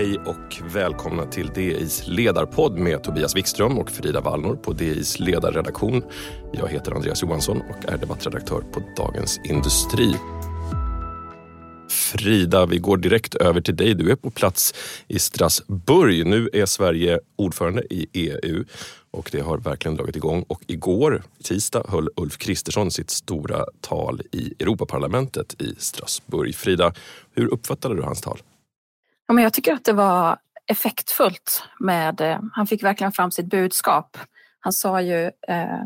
[0.00, 6.02] Hej och välkomna till DIs ledarpodd med Tobias Wikström och Frida Wallnor på DIs ledarredaktion.
[6.52, 10.14] Jag heter Andreas Johansson och är debattredaktör på Dagens Industri.
[11.90, 13.94] Frida, vi går direkt över till dig.
[13.94, 14.74] Du är på plats
[15.08, 16.26] i Strasbourg.
[16.26, 18.64] Nu är Sverige ordförande i EU
[19.10, 20.44] och det har verkligen dragit igång.
[20.48, 26.54] Och igår, tisdag, höll Ulf Kristersson sitt stora tal i Europaparlamentet i Strasbourg.
[26.54, 26.94] Frida,
[27.34, 28.40] hur uppfattade du hans tal?
[29.30, 31.64] Ja, men jag tycker att det var effektfullt.
[31.78, 34.18] Med, eh, han fick verkligen fram sitt budskap.
[34.60, 35.80] Han sa ju eh,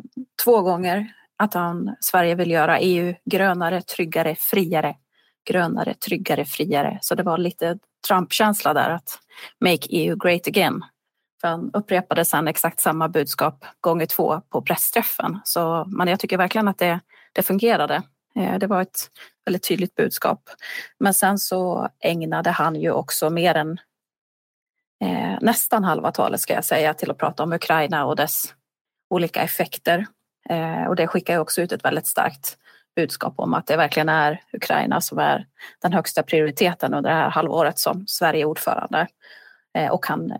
[0.44, 4.96] två gånger att han, Sverige vill göra EU grönare, tryggare, friare.
[5.48, 6.98] Grönare, tryggare, friare.
[7.02, 9.18] Så det var lite Trump-känsla där att
[9.60, 10.84] make EU great again.
[11.40, 15.40] För han upprepade sen exakt samma budskap gånger två på pressträffen.
[15.44, 17.00] Så, men jag tycker verkligen att det,
[17.32, 18.02] det fungerade.
[18.36, 19.10] Eh, det var ett
[19.44, 20.50] väldigt tydligt budskap.
[20.98, 23.78] Men sen så ägnade han ju också mer än
[25.04, 28.54] eh, nästan halva talet ska jag säga till att prata om Ukraina och dess
[29.10, 30.06] olika effekter.
[30.48, 32.58] Eh, och det skickar ju också ut ett väldigt starkt
[32.96, 35.46] budskap om att det verkligen är Ukraina som är
[35.82, 39.06] den högsta prioriteten under det här halvåret som Sverige är ordförande.
[39.78, 40.32] Eh, och han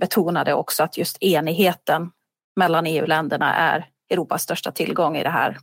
[0.00, 2.10] betonade också att just enigheten
[2.56, 5.58] mellan EU-länderna är Europas största tillgång i det här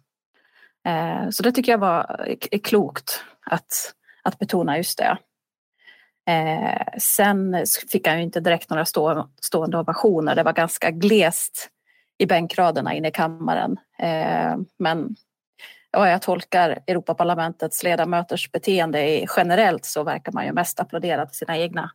[0.86, 5.18] Eh, så det tycker jag var klokt att, att betona just det.
[6.28, 10.36] Eh, sen fick han ju inte direkt några stå, stående ovationer.
[10.36, 11.70] Det var ganska glest
[12.18, 13.78] i bänkraderna inne i kammaren.
[14.00, 15.16] Eh, men
[15.92, 21.58] ja, jag tolkar Europaparlamentets ledamöters beteende generellt så verkar man ju mest applådera till sina
[21.58, 21.92] egna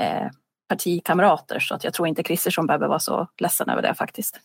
[0.00, 0.28] eh,
[0.68, 4.40] partikamrater så att jag tror inte Kristersson behöver vara så ledsen över det faktiskt.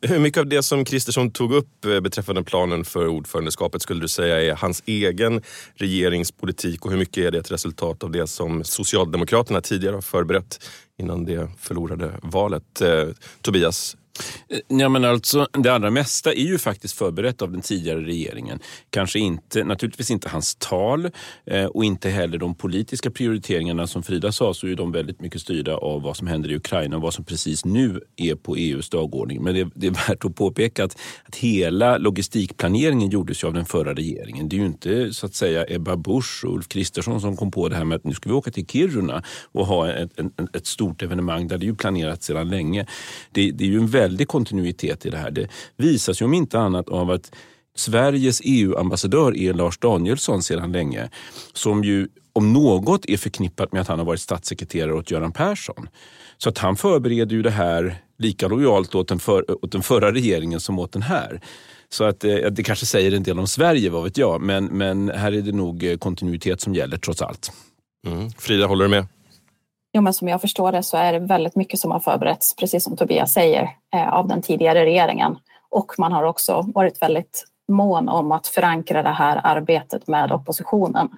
[0.00, 4.08] Hur mycket av det som Kristersson tog upp eh, beträffande planen för ordförandeskapet skulle du
[4.08, 5.42] säga är hans egen
[5.74, 10.70] regeringspolitik och hur mycket är det ett resultat av det som Socialdemokraterna tidigare har förberett
[10.98, 12.80] innan det förlorade valet?
[12.80, 13.08] Eh,
[13.40, 13.96] Tobias,
[14.48, 18.58] Eh, ja, men alltså, det allra mesta är ju faktiskt förberett av den tidigare regeringen.
[18.90, 21.10] Kanske inte, naturligtvis inte hans tal
[21.46, 23.86] eh, och inte heller de politiska prioriteringarna.
[23.86, 26.96] Som Frida sa så är de väldigt mycket styrda av vad som händer i Ukraina
[26.96, 29.42] och vad som precis nu är på EUs dagordning.
[29.42, 33.64] Men det, det är värt att påpeka att, att hela logistikplaneringen gjordes ju av den
[33.64, 34.48] förra regeringen.
[34.48, 37.68] Det är ju inte så att säga Ebba Busch och Ulf Kristersson som kom på
[37.68, 39.22] det här med att nu ska vi åka till Kiruna
[39.52, 42.86] och ha ett, ett, ett stort evenemang där det är ju planerat sedan länge.
[43.32, 45.30] Det, det är ju en väldig kontinuitet i det här.
[45.30, 47.32] Det visas ju om inte annat av att
[47.76, 51.10] Sveriges EU-ambassadör är Lars Danielsson sedan länge.
[51.52, 55.88] Som ju om något är förknippat med att han har varit statssekreterare åt Göran Persson.
[56.38, 60.12] Så att han förbereder ju det här lika lojalt åt den, för, åt den förra
[60.12, 61.40] regeringen som åt den här.
[61.88, 64.40] Så att eh, det kanske säger en del om Sverige, vad vet jag.
[64.40, 67.52] Men, men här är det nog eh, kontinuitet som gäller trots allt.
[68.06, 68.30] Mm.
[68.30, 69.06] Frida, håller du med?
[69.92, 72.84] Jo, men som jag förstår det så är det väldigt mycket som har förberetts, precis
[72.84, 75.38] som Tobias säger, eh, av den tidigare regeringen.
[75.70, 81.08] Och man har också varit väldigt mån om att förankra det här arbetet med oppositionen.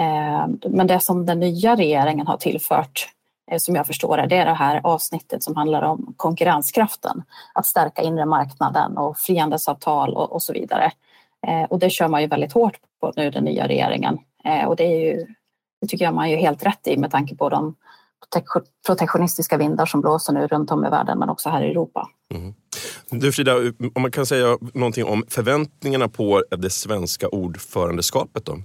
[0.00, 3.08] Eh, men det som den nya regeringen har tillfört,
[3.50, 7.22] eh, som jag förstår det, det är det här avsnittet som handlar om konkurrenskraften.
[7.54, 10.90] Att stärka inre marknaden och frihandelsavtal och, och så vidare.
[11.68, 14.18] Och det kör man ju väldigt hårt på nu, den nya regeringen.
[14.66, 15.26] Och det är ju
[15.84, 17.74] det tycker jag man är helt rätt i med tanke på de
[18.86, 22.08] protektionistiska vindar som blåser nu runt om i världen men också här i Europa.
[22.34, 22.54] Mm.
[23.10, 23.56] Du Frida,
[23.94, 28.58] om man kan säga någonting om förväntningarna på det svenska ordförandeskapet då?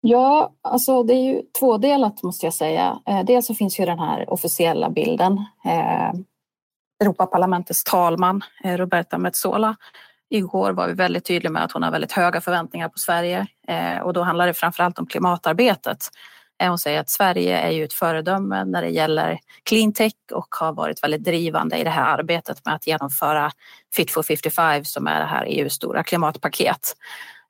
[0.00, 2.98] Ja, alltså det är ju tvådelat måste jag säga.
[3.06, 5.32] Eh, dels så finns ju den här officiella bilden.
[5.64, 6.12] Eh,
[7.00, 9.76] Europaparlamentets talman eh, Roberta Metsola
[10.30, 13.46] Igår var vi väldigt tydliga med att hon har väldigt höga förväntningar på Sverige
[14.02, 16.08] och då handlar det framförallt om klimatarbetet.
[16.62, 20.72] Eh, hon säger att Sverige är ju ett föredöme när det gäller cleantech och har
[20.72, 23.50] varit väldigt drivande i det här arbetet med att genomföra
[23.94, 26.96] Fit for 55 som är det här EUs stora klimatpaket.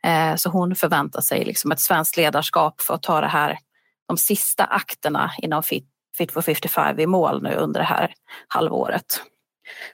[0.02, 3.58] Eh, så hon förväntar sig liksom ett svenskt ledarskap för att ta det här,
[4.08, 5.86] de sista akterna inom Fit,
[6.18, 8.14] Fit for 55 i mål nu under det här
[8.48, 9.22] halvåret.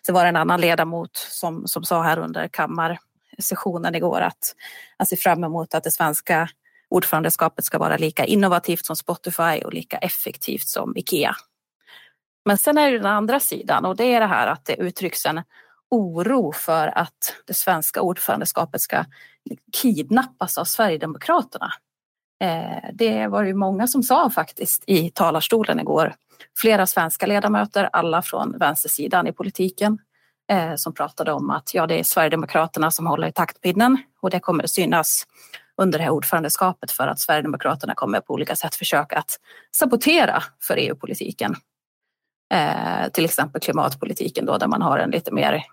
[0.07, 4.55] Så var det en annan ledamot som, som sa här under kammarsessionen igår att
[4.99, 6.49] han ser fram emot att det svenska
[6.93, 11.37] ordförandeskapet ska vara lika innovativt som Spotify och lika effektivt som Ikea.
[12.45, 15.27] Men sen är det den andra sidan och det är det här att det uttrycks
[15.27, 15.43] en
[15.91, 19.05] oro för att det svenska ordförandeskapet ska
[19.73, 21.73] kidnappas av Sverigedemokraterna.
[22.43, 26.15] Eh, det var ju många som sa faktiskt i talarstolen igår.
[26.59, 29.99] Flera svenska ledamöter, alla från vänstersidan i politiken,
[30.51, 34.41] eh, som pratade om att ja, det är Sverigedemokraterna som håller i taktpinnen och det
[34.41, 35.27] kommer att synas
[35.83, 39.39] under det här ordförandeskapet för att Sverigedemokraterna kommer på olika sätt försöka att
[39.77, 41.57] sabotera för EU-politiken.
[42.55, 45.65] Eh, till exempel klimatpolitiken då, där man har en lite mer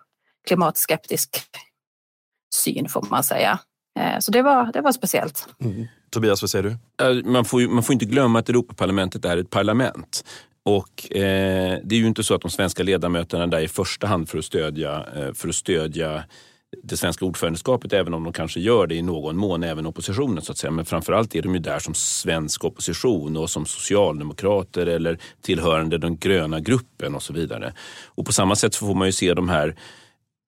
[0.48, 1.38] klimatskeptisk
[2.56, 3.60] syn får man säga.
[4.00, 5.48] Eh, så det var, det var speciellt.
[5.64, 5.88] Mm.
[6.10, 7.24] Tobias, vad säger du?
[7.24, 10.24] Man får, man får inte glömma att Europaparlamentet är ett parlament.
[10.64, 14.30] Och eh, Det är ju inte så att de svenska ledamöterna där i första hand
[14.30, 16.24] för att stödja, eh, för att stödja
[16.84, 20.44] det svenska ordförandeskapet, även om de kanske gör det i någon mån, även oppositionen.
[20.44, 20.72] så att säga.
[20.72, 26.18] Men framförallt är de ju där som svensk opposition och som socialdemokrater eller tillhörande den
[26.18, 27.74] gröna gruppen och så vidare.
[28.06, 29.76] Och På samma sätt så får man ju se de här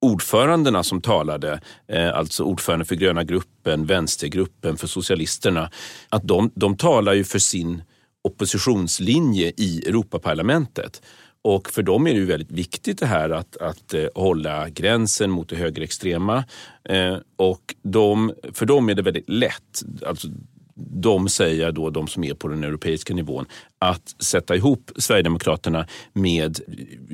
[0.02, 5.72] ordförandena som talade, eh, alltså ordförande för gröna gruppen, vänstergruppen för socialisterna,
[6.10, 7.84] att de, de talar ju för sin
[8.24, 11.02] oppositionslinje i Europaparlamentet.
[11.44, 15.32] Och för dem är det ju väldigt viktigt det här att, att eh, hålla gränsen
[15.32, 16.44] mot det högerextrema.
[16.90, 20.28] Eh, och de, för dem är det väldigt lätt, alltså
[20.76, 23.46] de säger då, de som är på den europeiska nivån,
[23.80, 26.60] att sätta ihop Sverigedemokraterna med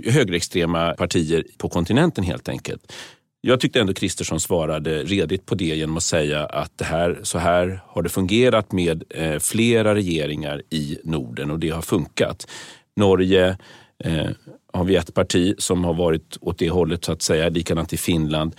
[0.05, 2.93] högerextrema partier på kontinenten helt enkelt.
[3.41, 7.37] Jag tyckte ändå Kristersson svarade redigt på det genom att säga att det här, så
[7.37, 12.47] här har det fungerat med eh, flera regeringar i Norden och det har funkat.
[12.95, 13.57] Norge,
[14.03, 14.29] eh,
[14.73, 17.49] har vi ett parti som har varit åt det hållet så att säga.
[17.49, 18.55] Likadant i Finland.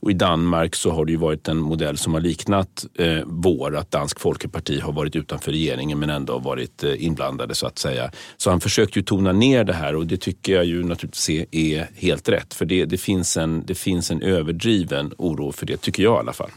[0.00, 3.76] Och I Danmark så har det ju varit en modell som har liknat eh, vår.
[3.76, 8.10] Att Dansk Folkeparti har varit utanför regeringen men ändå varit eh, inblandade så att säga.
[8.36, 11.88] Så han försökte ju tona ner det här och det tycker jag ju naturligtvis är
[11.94, 12.54] helt rätt.
[12.54, 16.18] För det, det, finns, en, det finns en överdriven oro för det, tycker jag i
[16.18, 16.50] alla fall.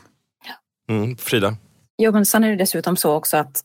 [0.89, 1.55] Mm, Frida?
[1.97, 3.63] Jo, men sen är det dessutom så också att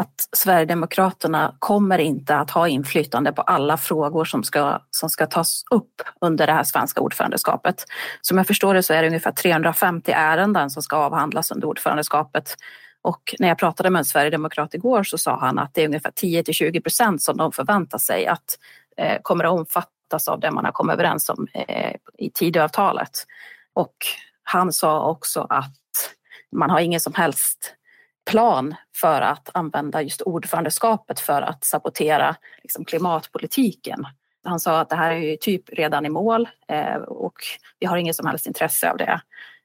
[0.00, 5.64] att Sverigedemokraterna kommer inte att ha inflytande på alla frågor som ska, som ska tas
[5.70, 7.84] upp under det här svenska ordförandeskapet.
[8.20, 12.54] Som jag förstår det så är det ungefär 350 ärenden som ska avhandlas under ordförandeskapet.
[13.02, 16.12] Och när jag pratade med en sverigedemokrat igår så sa han att det är ungefär
[16.14, 18.58] 10 till 20 procent som de förväntar sig att
[18.96, 23.26] eh, kommer att omfattas av det man har kommit överens om eh, i Tidöavtalet.
[23.74, 23.96] Och
[24.42, 25.76] han sa också att
[26.56, 27.76] man har ingen som helst
[28.30, 34.06] plan för att använda just ordförandeskapet för att sabotera liksom, klimatpolitiken.
[34.44, 37.34] Han sa att det här är ju typ redan i mål eh, och
[37.78, 39.20] vi har inget som helst intresse av det.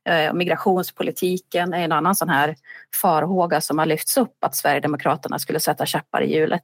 [0.09, 2.56] Eh, migrationspolitiken är en annan sån här
[3.01, 6.63] farhåga som har lyfts upp att Sverigedemokraterna skulle sätta käppar i hjulet.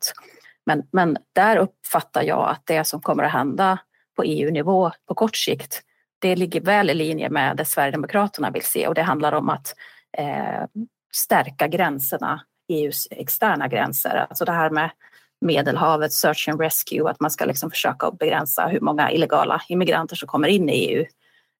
[0.65, 3.77] Men, men där uppfattar jag att det som kommer att hända
[4.15, 5.81] på EU-nivå på kort sikt,
[6.19, 9.75] det ligger väl i linje med det Sverigedemokraterna vill se och det handlar om att
[10.17, 10.63] eh,
[11.15, 14.25] stärka gränserna, EUs externa gränser.
[14.29, 14.91] Alltså det här med
[15.45, 20.27] Medelhavet, search and rescue, att man ska liksom försöka begränsa hur många illegala immigranter som
[20.27, 21.05] kommer in i EU.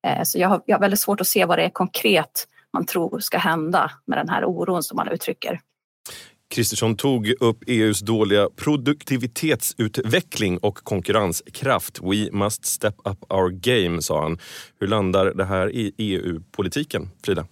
[0.08, 2.86] Eh, så jag har, jag har väldigt svårt att se vad det är konkret man
[2.86, 5.60] tror ska hända med den här oron som man uttrycker.
[6.52, 12.00] Kristersson tog upp EUs dåliga produktivitetsutveckling och konkurrenskraft.
[12.02, 14.38] We must step up our game, sa han.
[14.80, 17.46] Hur landar det här i EU-politiken, Frida?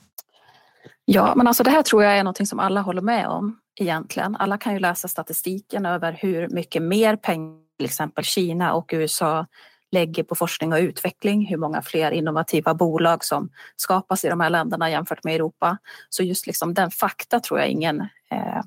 [1.11, 4.35] Ja, men alltså det här tror jag är något som alla håller med om egentligen.
[4.35, 9.45] Alla kan ju läsa statistiken över hur mycket mer pengar till exempel Kina och USA
[9.91, 14.49] lägger på forskning och utveckling, hur många fler innovativa bolag som skapas i de här
[14.49, 15.77] länderna jämfört med Europa.
[16.09, 18.01] Så just liksom den fakta tror jag ingen
[18.31, 18.61] eh,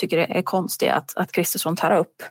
[0.00, 2.22] tycker är konstig att, att Kristersson tar upp.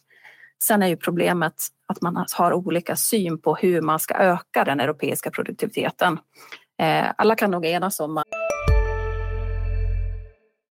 [0.63, 1.55] Sen är ju problemet
[1.87, 6.19] att man har olika syn på hur man ska öka den europeiska produktiviteten.
[6.81, 8.25] Eh, alla kan nog enas om att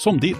[0.00, 0.36] som ditt.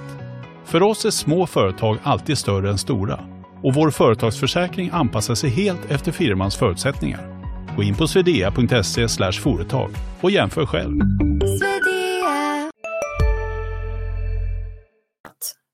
[0.64, 3.20] För oss är små företag alltid större än stora
[3.62, 7.20] och vår företagsförsäkring anpassar sig helt efter firmans förutsättningar.
[7.76, 9.90] Gå in på swedea.se företag
[10.20, 11.00] och jämför själv.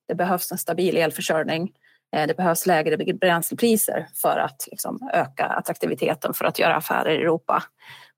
[0.09, 1.73] Det behövs en stabil elförsörjning.
[2.16, 7.16] Eh, det behövs lägre bränslepriser för att liksom öka attraktiviteten för att göra affärer i
[7.16, 7.62] Europa.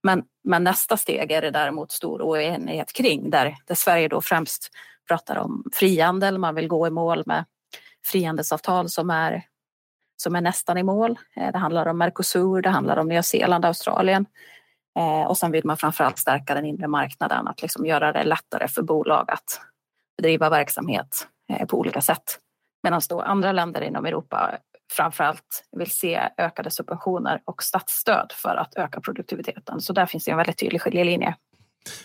[0.02, 4.70] Men, men nästa steg är det däremot stor oenighet kring där, där Sverige då främst
[5.08, 6.38] pratar om frihandel.
[6.38, 7.44] Man vill gå i mål med
[8.06, 9.44] frihandelsavtal som är
[10.22, 11.18] som är nästan i mål.
[11.36, 14.26] Eh, det handlar om Mercosur, det handlar om Nya Zeeland, Australien.
[14.98, 18.68] Eh, och sen vill man framförallt stärka den inre marknaden, att liksom göra det lättare
[18.68, 19.60] för bolag att
[20.16, 22.38] bedriva verksamhet eh, på olika sätt.
[22.82, 24.58] Medan då andra länder inom Europa
[24.92, 29.80] framförallt vill se ökade subventioner och statsstöd för att öka produktiviteten.
[29.80, 31.36] Så där finns det en väldigt tydlig skiljelinje.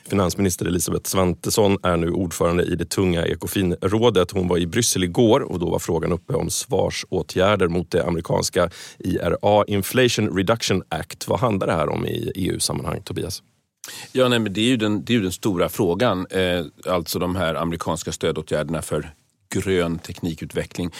[0.09, 4.31] Finansminister Elisabeth Svantesson är nu ordförande i det tunga Ekofinrådet.
[4.31, 8.69] Hon var i Bryssel igår och då var frågan uppe om svarsåtgärder mot det amerikanska
[8.99, 11.27] IRA, Inflation Reduction Act.
[11.27, 13.43] Vad handlar det här om i EU-sammanhang, Tobias?
[14.11, 16.27] Ja, nej, men det är ju den, det är den stora frågan.
[16.29, 19.13] Eh, alltså de här amerikanska stödåtgärderna för
[19.53, 20.91] grön teknikutveckling.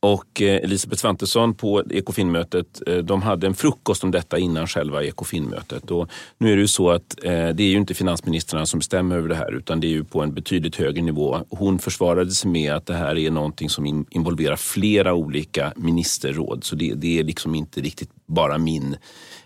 [0.00, 5.04] Och eh, Elisabeth Svantesson på Ekofinmötet, eh, de hade en frukost om detta innan själva
[5.04, 5.90] Ekofinmötet.
[5.90, 6.08] Och
[6.38, 9.28] nu är det ju så att eh, det är ju inte finansministrarna som bestämmer över
[9.28, 11.40] det här utan det är ju på en betydligt högre nivå.
[11.50, 16.64] Hon försvarade sig med att det här är någonting som involverar flera olika ministerråd.
[16.64, 18.96] Så det, det är liksom inte riktigt bara min,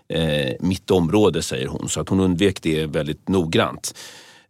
[0.07, 1.89] eh, mitt område, säger hon.
[1.89, 3.93] Så att hon undvek det väldigt noggrant.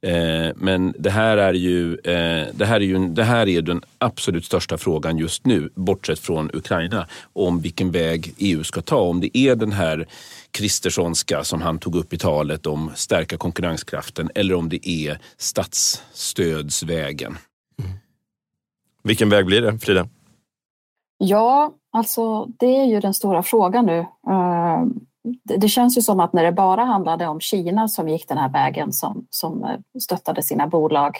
[0.01, 3.81] Eh, men det här är ju, eh, det här är ju det här är den
[3.97, 8.99] absolut största frågan just nu, bortsett från Ukraina, om vilken väg EU ska ta.
[8.99, 10.07] Om det är den här
[10.51, 17.37] Kristerssonska som han tog upp i talet om stärka konkurrenskraften eller om det är statsstödsvägen.
[17.79, 17.91] Mm.
[19.03, 20.07] Vilken väg blir det, Frida?
[21.17, 24.05] Ja, alltså det är ju den stora frågan nu.
[25.43, 28.49] Det känns ju som att när det bara handlade om Kina som gick den här
[28.49, 31.17] vägen som, som eh, stöttade sina bolag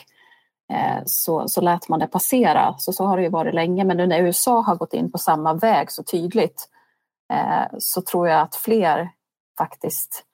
[0.72, 2.74] eh, så, så lät man det passera.
[2.78, 3.84] Så, så har det ju varit länge.
[3.84, 6.68] Men nu när USA har gått in på samma väg så tydligt
[7.32, 9.08] eh, så tror jag att fler
[9.58, 10.24] faktiskt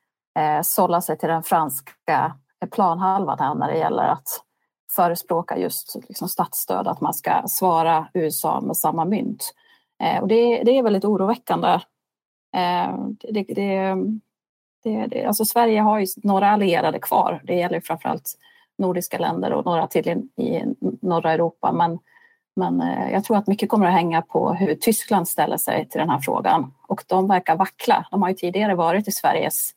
[0.62, 2.36] sållar sig till den franska
[2.70, 4.28] planhalvan här när det gäller att
[4.92, 9.54] förespråka just liksom statsstöd, att man ska svara USA med samma mynt.
[10.20, 11.80] Och det, det är väldigt oroväckande
[12.56, 12.98] Eh,
[13.32, 17.40] det, det, det, alltså Sverige har ju några allierade kvar.
[17.44, 18.34] Det gäller framförallt
[18.78, 20.64] nordiska länder och några till i, i
[21.00, 21.72] norra Europa.
[21.72, 21.98] Men,
[22.56, 25.98] men eh, jag tror att mycket kommer att hänga på hur Tyskland ställer sig till
[25.98, 26.74] den här frågan.
[26.88, 28.06] Och de verkar vackla.
[28.10, 29.70] De har ju tidigare varit i Sveriges,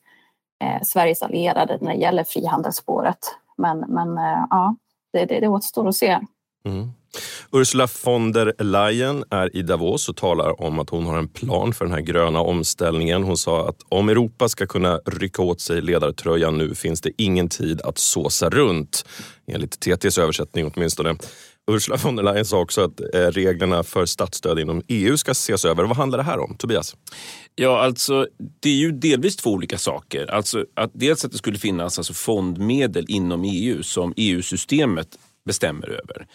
[0.64, 3.20] eh, Sveriges allierade när det gäller frihandelsspåret.
[3.58, 4.76] Men, men eh, ja,
[5.14, 6.20] det, det, det återstår att se.
[6.66, 6.92] Mm.
[7.54, 11.74] Ursula von der Leyen är i Davos och talar om att hon har en plan
[11.74, 13.24] för den här gröna omställningen.
[13.24, 17.50] Hon sa att om Europa ska kunna rycka åt sig ledartröjan nu finns det ingen
[17.50, 19.06] tid att såsa runt.
[19.48, 21.16] Enligt TTs översättning åtminstone.
[21.72, 25.66] Ursula von der Leyen sa också att eh, reglerna för statsstöd inom EU ska ses
[25.66, 25.84] över.
[25.84, 26.96] Vad handlar det här om, Tobias?
[27.56, 28.28] Ja, alltså
[28.62, 30.28] det är ju delvis två olika saker.
[30.28, 35.08] Alltså att dels att det skulle finnas alltså, fondmedel inom EU som EU-systemet
[35.46, 36.28] bestämmer över.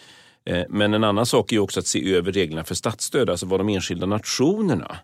[0.47, 3.59] Eh, men en annan sak är också att se över reglerna för statsstöd, alltså vad
[3.59, 4.97] de enskilda nationerna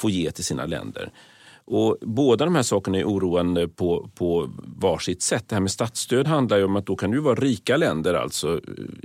[0.00, 1.12] får ge till sina länder.
[1.64, 5.44] Och båda de här sakerna är oroande på, på varsitt sätt.
[5.48, 8.54] Det här med statsstöd handlar ju om att då kan det vara rika länder, alltså
[8.54, 8.60] eh,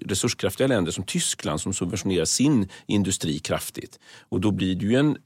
[0.05, 3.99] resurskraftiga länder som Tyskland som subventionerar sin industri kraftigt.
[4.29, 5.17] Och då blir det ju en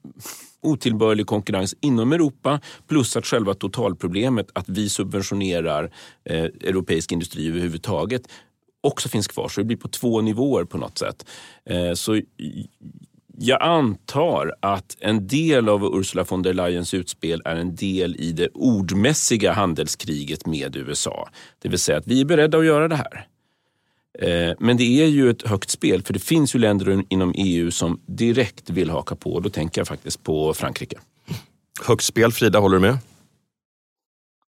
[0.61, 5.91] otillbörlig konkurrens inom Europa plus att själva totalproblemet att vi subventionerar
[6.23, 8.27] eh, europeisk industri överhuvudtaget
[8.81, 9.49] också finns kvar.
[9.49, 11.25] Så det blir på två nivåer på något sätt.
[11.65, 12.21] Eh, så
[13.37, 18.31] jag antar att en del av Ursula von der Leyens utspel är en del i
[18.31, 21.29] det ordmässiga handelskriget med USA.
[21.61, 23.27] Det vill säga att vi är beredda att göra det här.
[24.19, 27.71] Eh, men det är ju ett högt spel för det finns ju länder inom EU
[27.71, 29.39] som direkt vill haka på.
[29.39, 30.97] Då tänker jag faktiskt på Frankrike.
[31.85, 32.97] Högt spel, Frida, håller du med?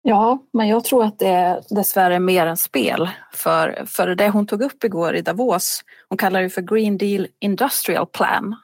[0.06, 3.10] Ja, men jag tror att det är dessvärre mer än spel.
[3.32, 7.26] För, för det hon tog upp igår i Davos, hon kallar det för Green Deal
[7.40, 8.56] Industrial Plan.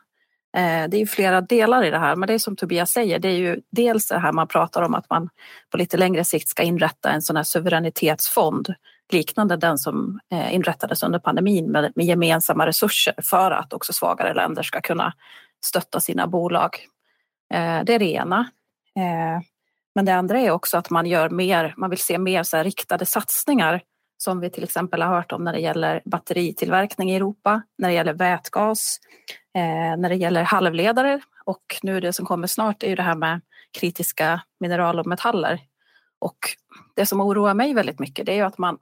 [0.57, 3.19] Eh, det är ju flera delar i det här, men det är som Tobias säger,
[3.19, 5.29] det är ju dels det här man pratar om att man
[5.71, 8.75] på lite längre sikt ska inrätta en sån här suveränitetsfond
[9.13, 14.35] liknande den som eh, inrättades under pandemin med, med gemensamma resurser för att också svagare
[14.35, 15.13] länder ska kunna
[15.65, 16.77] stötta sina bolag.
[17.55, 18.51] Eh, det är det ena.
[20.01, 23.07] Men det andra är också att man gör mer, man vill se mer så riktade
[23.07, 23.83] satsningar
[24.17, 27.95] som vi till exempel har hört om när det gäller batteritillverkning i Europa, när det
[27.95, 28.99] gäller vätgas,
[29.55, 33.15] eh, när det gäller halvledare och nu det som kommer snart är ju det här
[33.15, 33.41] med
[33.79, 35.61] kritiska mineral och metaller.
[36.19, 36.39] Och
[36.97, 38.79] det som oroar mig väldigt mycket det är ju att man,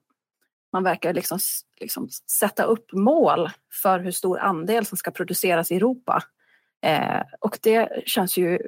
[0.72, 1.38] man verkar liksom,
[1.80, 2.08] liksom
[2.38, 3.50] sätta upp mål
[3.82, 6.22] för hur stor andel som ska produceras i Europa.
[6.82, 8.58] Eh, och det känns ju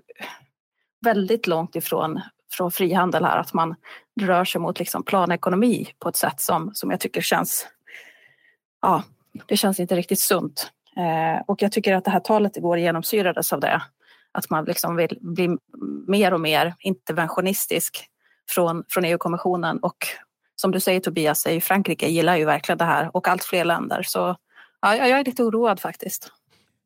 [1.00, 2.20] väldigt långt ifrån
[2.52, 3.74] från frihandel här, att man
[4.20, 7.68] rör sig mot liksom planekonomi på ett sätt som, som jag tycker känns,
[8.82, 9.02] ja,
[9.46, 10.70] det känns inte riktigt sunt.
[10.96, 13.82] Eh, och jag tycker att det här talet igår genomsyrades av det.
[14.32, 15.56] att man liksom vill bli
[16.06, 18.06] mer och mer interventionistisk
[18.48, 20.06] från, från EU-kommissionen och
[20.56, 24.02] som du säger Tobias, Frankrike gillar ju verkligen det här och allt fler länder.
[24.02, 24.36] Så
[24.80, 26.32] ja, jag är lite oroad faktiskt.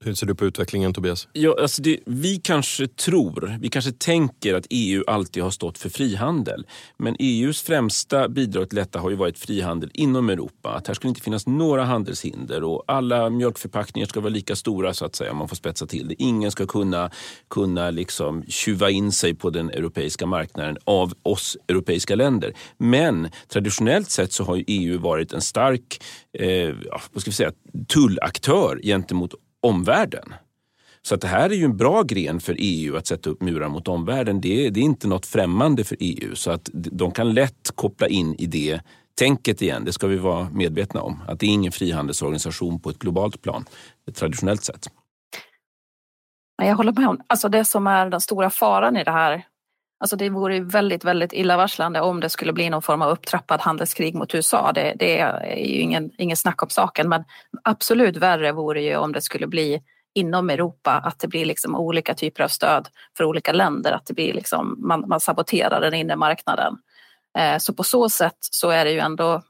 [0.04, 1.28] Hur ser du på utvecklingen Tobias?
[1.32, 5.88] Ja, alltså det, vi kanske tror, vi kanske tänker att EU alltid har stått för
[5.88, 6.66] frihandel.
[6.96, 10.70] Men EUs främsta bidrag till detta har ju varit frihandel inom Europa.
[10.70, 15.04] Att här skulle inte finnas några handelshinder och alla mjölkförpackningar ska vara lika stora så
[15.04, 16.22] att säga, om man får spetsa till det.
[16.22, 17.10] Ingen ska kunna,
[17.50, 22.52] kunna liksom tjuva in sig på den europeiska marknaden av oss europeiska länder.
[22.78, 26.02] Men traditionellt sett så har ju EU varit en stark
[26.38, 26.74] eh,
[27.12, 27.52] vad ska vi säga,
[27.88, 29.34] tullaktör gentemot
[29.64, 30.34] omvärlden.
[31.02, 33.68] Så att det här är ju en bra gren för EU att sätta upp murar
[33.68, 34.40] mot omvärlden.
[34.40, 38.08] Det är, det är inte något främmande för EU så att de kan lätt koppla
[38.08, 38.80] in i det
[39.18, 39.84] tänket igen.
[39.84, 41.22] Det ska vi vara medvetna om.
[41.28, 43.64] Att det är ingen frihandelsorganisation på ett globalt plan,
[44.14, 44.88] traditionellt sett.
[46.62, 49.46] Jag håller med om alltså det som är den stora faran i det här.
[50.00, 54.14] Alltså det vore väldigt, väldigt illavarslande om det skulle bli någon form av upptrappad handelskrig
[54.14, 54.72] mot USA.
[54.72, 57.24] Det, det är ju ingen, ingen snack om saken, men
[57.64, 59.82] absolut värre vore ju om det skulle bli
[60.14, 64.14] inom Europa, att det blir liksom olika typer av stöd för olika länder, att det
[64.14, 66.76] blir liksom, man, man saboterar den inre marknaden.
[67.38, 69.42] Eh, så på så sätt så är det ju ändå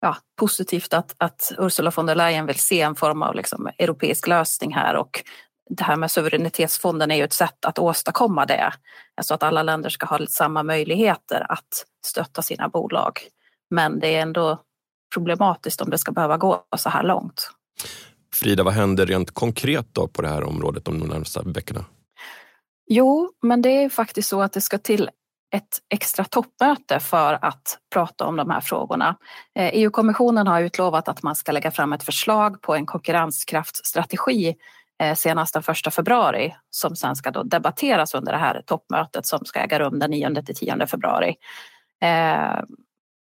[0.00, 4.26] ja, positivt att, att Ursula von der Leyen vill se en form av liksom europeisk
[4.26, 5.22] lösning här och
[5.70, 8.72] det här med suveränitetsfonden är ju ett sätt att åstadkomma det.
[9.14, 13.20] Alltså att alla länder ska ha samma möjligheter att stötta sina bolag.
[13.70, 14.60] Men det är ändå
[15.14, 17.50] problematiskt om det ska behöva gå så här långt.
[18.34, 21.84] Frida, vad händer rent konkret då på det här området de närmaste veckorna?
[22.86, 25.10] Jo, men det är faktiskt så att det ska till
[25.54, 29.16] ett extra toppmöte för att prata om de här frågorna.
[29.58, 34.54] EU-kommissionen har utlovat att man ska lägga fram ett förslag på en konkurrenskraftstrategi Eh,
[35.04, 39.44] Eh, senast den 1 februari som sen ska då debatteras under det här toppmötet som
[39.44, 41.36] ska äga rum den 9 till 10 februari.
[42.02, 42.60] Eh,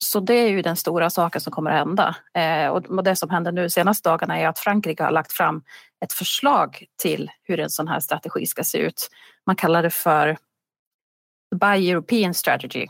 [0.05, 2.15] så det är ju den stora saken som kommer att hända.
[2.33, 5.63] Eh, och det som händer nu senaste dagarna är att Frankrike har lagt fram
[6.05, 9.09] ett förslag till hur en sån här strategi ska se ut.
[9.45, 10.37] Man kallar det för
[11.55, 12.87] Buy European Strategy.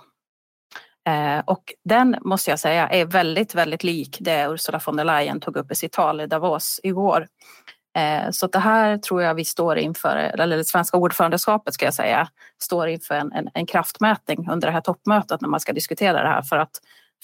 [1.46, 5.58] Och den måste jag säga är väldigt, väldigt lik det Ursula von der Leyen tog
[5.58, 7.28] upp i sitt tal i Davos igår.
[7.98, 11.94] Eh, så det här tror jag vi står inför, eller det svenska ordförandeskapet ska jag
[11.94, 12.28] säga,
[12.62, 16.28] står inför en, en, en kraftmätning under det här toppmötet när man ska diskutera det
[16.28, 16.42] här.
[16.42, 16.72] För att,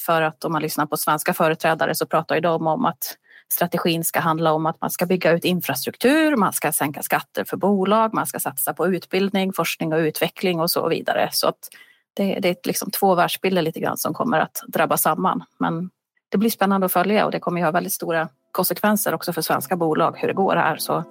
[0.06, 3.18] för att om man lyssnar på svenska företrädare så pratar ju de om att
[3.52, 7.58] strategin ska handla om att man ska bygga ut infrastruktur, man ska sänka skatter för
[7.58, 11.30] bolag, man ska satsa på utbildning, forskning och utveckling och så vidare.
[11.32, 11.70] Så att
[12.14, 15.44] det, det är liksom två världsbilder lite grann som kommer att drabba samman.
[15.58, 15.90] Men
[16.30, 19.42] det blir spännande att följa och det kommer ju ha väldigt stora konsekvenser också för
[19.42, 20.78] svenska bolag hur det går här.
[20.78, 21.04] Så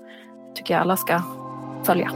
[0.54, 1.22] tycker jag alla ska
[1.84, 2.12] följa.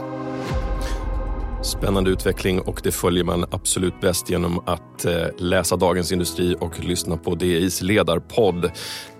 [1.63, 6.79] Spännande utveckling och det följer man absolut bäst genom att eh, läsa Dagens Industri och
[6.79, 8.71] lyssna på DIs ledarpodd.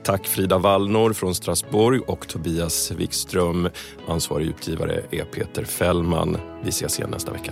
[0.03, 3.69] Tack Frida Wallnor från Strasbourg och Tobias Wikström.
[4.07, 6.37] Ansvarig utgivare är Peter Fällman.
[6.63, 7.51] Vi ses igen nästa vecka.